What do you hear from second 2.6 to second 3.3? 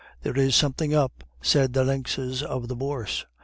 the Bourse.